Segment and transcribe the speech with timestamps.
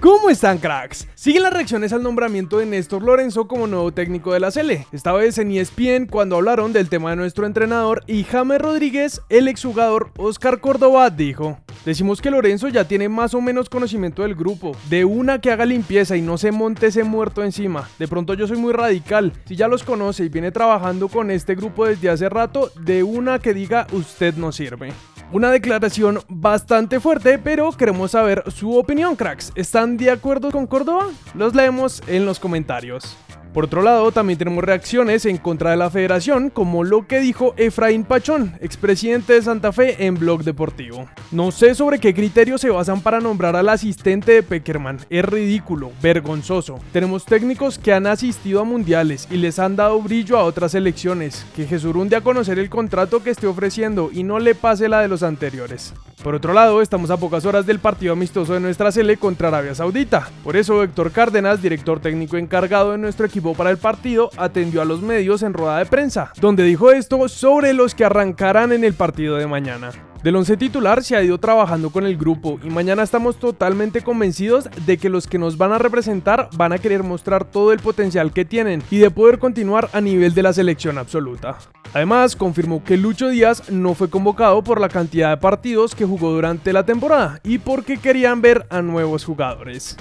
[0.00, 1.06] ¿Cómo están cracks?
[1.14, 5.12] Siguen las reacciones al nombramiento de Néstor Lorenzo como nuevo técnico de la Sele, esta
[5.12, 10.10] vez en ESPN cuando hablaron del tema de nuestro entrenador y James Rodríguez, el exjugador
[10.16, 15.04] Oscar Córdoba, dijo Decimos que Lorenzo ya tiene más o menos conocimiento del grupo, de
[15.04, 17.88] una que haga limpieza y no se monte ese muerto encima.
[17.98, 21.54] De pronto yo soy muy radical, si ya los conoce y viene trabajando con este
[21.54, 24.92] grupo desde hace rato, de una que diga usted no sirve.
[25.32, 29.52] Una declaración bastante fuerte, pero queremos saber su opinión, cracks.
[29.54, 31.06] ¿Están de acuerdo con Córdoba?
[31.34, 33.16] Los leemos en los comentarios.
[33.52, 37.54] Por otro lado, también tenemos reacciones en contra de la federación, como lo que dijo
[37.56, 41.08] Efraín Pachón, expresidente de Santa Fe en Blog Deportivo.
[41.30, 45.90] No sé sobre qué criterios se basan para nombrar al asistente de Peckerman, es ridículo,
[46.02, 46.78] vergonzoso.
[46.92, 51.46] Tenemos técnicos que han asistido a mundiales y les han dado brillo a otras elecciones,
[51.56, 55.08] que Jesurún a conocer el contrato que esté ofreciendo y no le pase la de
[55.08, 55.94] los anteriores.
[56.22, 59.74] Por otro lado, estamos a pocas horas del partido amistoso de nuestra Sele contra Arabia
[59.74, 60.28] Saudita.
[60.44, 64.84] Por eso, Héctor Cárdenas, director técnico encargado de nuestro equipo para el partido, atendió a
[64.84, 68.92] los medios en rueda de prensa, donde dijo esto sobre los que arrancarán en el
[68.92, 69.92] partido de mañana.
[70.22, 74.68] Del once titular se ha ido trabajando con el grupo y mañana estamos totalmente convencidos
[74.84, 78.30] de que los que nos van a representar van a querer mostrar todo el potencial
[78.30, 81.56] que tienen y de poder continuar a nivel de la selección absoluta.
[81.94, 86.32] Además, confirmó que Lucho Díaz no fue convocado por la cantidad de partidos que jugó
[86.32, 89.96] durante la temporada y porque querían ver a nuevos jugadores.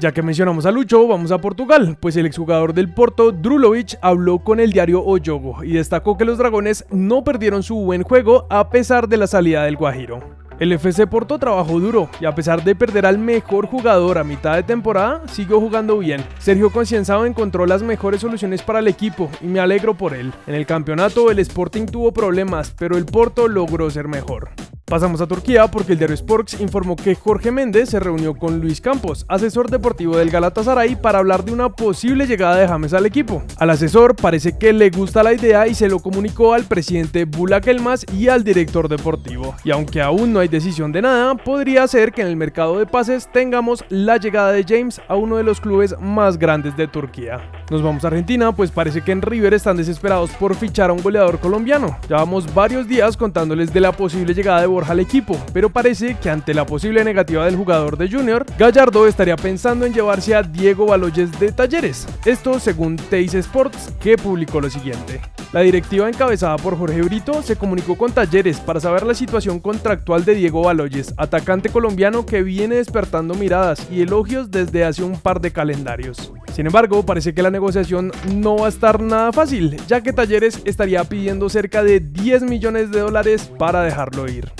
[0.00, 4.38] Ya que mencionamos a Lucho, vamos a Portugal, pues el exjugador del Porto, Drulovic, habló
[4.38, 8.46] con el diario O Jogo y destacó que los dragones no perdieron su buen juego
[8.48, 10.20] a pesar de la salida del Guajiro.
[10.60, 14.54] El FC Porto trabajó duro y a pesar de perder al mejor jugador a mitad
[14.54, 16.24] de temporada, siguió jugando bien.
[16.38, 20.32] Sergio Concienzado encontró las mejores soluciones para el equipo y me alegro por él.
[20.46, 24.50] En el campeonato el Sporting tuvo problemas, pero el Porto logró ser mejor.
[24.88, 28.80] Pasamos a Turquía porque el diario Sports informó que Jorge Méndez se reunió con Luis
[28.80, 33.42] Campos, asesor deportivo del Galatasaray, para hablar de una posible llegada de James al equipo.
[33.58, 37.66] Al asesor parece que le gusta la idea y se lo comunicó al presidente Bulak
[37.66, 39.54] Elmas y al director deportivo.
[39.62, 42.86] Y aunque aún no hay decisión de nada, podría ser que en el mercado de
[42.86, 47.42] pases tengamos la llegada de James a uno de los clubes más grandes de Turquía.
[47.70, 51.02] Nos vamos a Argentina, pues parece que en River están desesperados por fichar a un
[51.02, 51.98] goleador colombiano.
[52.08, 56.54] Llevamos varios días contándoles de la posible llegada de al equipo, pero parece que ante
[56.54, 61.38] la posible negativa del jugador de Junior, Gallardo estaría pensando en llevarse a Diego Baloyes
[61.38, 62.06] de Talleres.
[62.24, 65.20] Esto según Teis Sports, que publicó lo siguiente.
[65.52, 70.24] La directiva encabezada por Jorge Brito se comunicó con Talleres para saber la situación contractual
[70.24, 75.40] de Diego Baloyes, atacante colombiano que viene despertando miradas y elogios desde hace un par
[75.40, 76.32] de calendarios.
[76.54, 80.60] Sin embargo, parece que la negociación no va a estar nada fácil, ya que Talleres
[80.64, 84.52] estaría pidiendo cerca de 10 millones de dólares para dejarlo ir.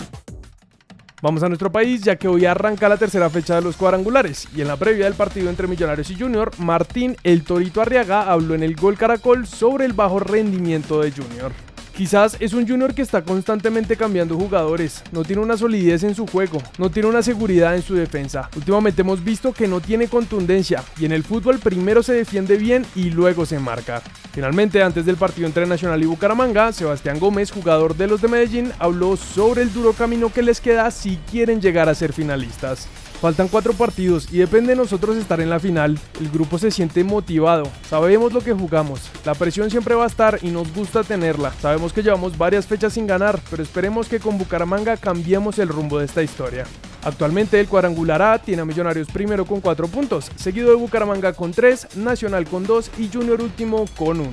[1.20, 4.60] Vamos a nuestro país ya que hoy arranca la tercera fecha de los cuadrangulares y
[4.60, 8.62] en la previa del partido entre Millonarios y Junior, Martín El Torito Arriaga habló en
[8.62, 11.50] el Gol Caracol sobre el bajo rendimiento de Junior.
[11.98, 16.28] Quizás es un Junior que está constantemente cambiando jugadores, no tiene una solidez en su
[16.28, 18.48] juego, no tiene una seguridad en su defensa.
[18.54, 22.86] Últimamente hemos visto que no tiene contundencia y en el fútbol primero se defiende bien
[22.94, 24.00] y luego se marca.
[24.30, 28.70] Finalmente, antes del partido entre Nacional y Bucaramanga, Sebastián Gómez, jugador de los de Medellín,
[28.78, 32.86] habló sobre el duro camino que les queda si quieren llegar a ser finalistas.
[33.20, 35.98] Faltan cuatro partidos y depende de nosotros estar en la final.
[36.20, 40.38] El grupo se siente motivado, sabemos lo que jugamos, la presión siempre va a estar
[40.40, 41.52] y nos gusta tenerla.
[41.60, 45.98] Sabemos que llevamos varias fechas sin ganar, pero esperemos que con Bucaramanga cambiemos el rumbo
[45.98, 46.64] de esta historia.
[47.02, 51.50] Actualmente el cuadrangular A tiene a Millonarios primero con 4 puntos, seguido de Bucaramanga con
[51.50, 54.28] 3, Nacional con 2 y Junior último con 1.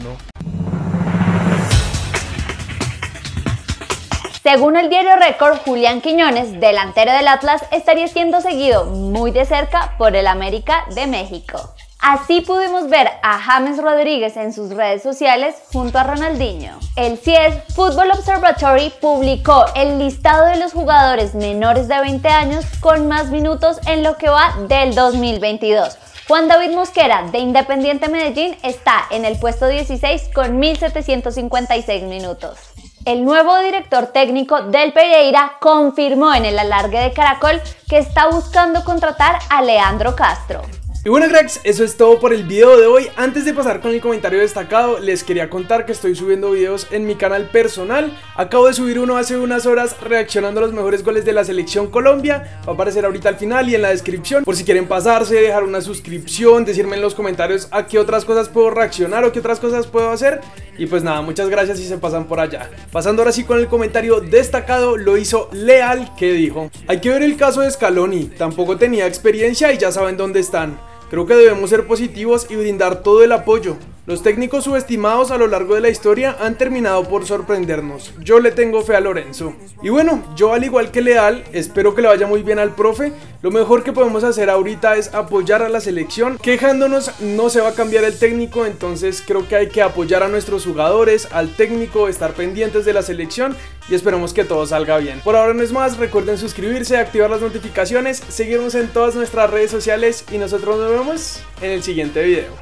[4.46, 9.96] Según el diario Record, Julián Quiñones, delantero del Atlas, estaría siendo seguido muy de cerca
[9.98, 11.74] por el América de México.
[12.00, 16.78] Así pudimos ver a James Rodríguez en sus redes sociales junto a Ronaldinho.
[16.96, 23.08] El CIES Football Observatory publicó el listado de los jugadores menores de 20 años con
[23.08, 25.98] más minutos en lo que va del 2022.
[26.28, 32.75] Juan David Mosquera de Independiente Medellín está en el puesto 16 con 1.756 minutos.
[33.06, 38.84] El nuevo director técnico del Pereira confirmó en el alargue de Caracol que está buscando
[38.84, 40.64] contratar a Leandro Castro.
[41.06, 43.10] Y bueno cracks, eso es todo por el video de hoy.
[43.16, 47.06] Antes de pasar con el comentario destacado, les quería contar que estoy subiendo videos en
[47.06, 48.12] mi canal personal.
[48.34, 51.92] Acabo de subir uno hace unas horas reaccionando a los mejores goles de la selección
[51.92, 52.60] Colombia.
[52.68, 54.44] Va a aparecer ahorita al final y en la descripción.
[54.44, 58.50] Por si quieren pasarse, dejar una suscripción, decirme en los comentarios a qué otras cosas
[58.50, 60.42] puedo reaccionar o qué otras cosas puedo hacer.
[60.76, 62.72] Y pues nada, muchas gracias si se pasan por allá.
[62.92, 67.22] Pasando ahora sí con el comentario destacado, lo hizo Leal que dijo, hay que ver
[67.22, 70.95] el caso de Scaloni, tampoco tenía experiencia y ya saben dónde están.
[71.16, 73.78] Creo que debemos ser positivos y brindar todo el apoyo.
[74.08, 78.14] Los técnicos subestimados a lo largo de la historia han terminado por sorprendernos.
[78.20, 79.56] Yo le tengo fe a Lorenzo.
[79.82, 83.14] Y bueno, yo al igual que Leal, espero que le vaya muy bien al profe.
[83.42, 86.38] Lo mejor que podemos hacer ahorita es apoyar a la selección.
[86.38, 90.28] Quejándonos no se va a cambiar el técnico, entonces creo que hay que apoyar a
[90.28, 93.56] nuestros jugadores, al técnico, estar pendientes de la selección
[93.90, 95.20] y esperemos que todo salga bien.
[95.22, 99.72] Por ahora no es más, recuerden suscribirse, activar las notificaciones, seguirnos en todas nuestras redes
[99.72, 102.52] sociales y nosotros nos vemos en el siguiente video.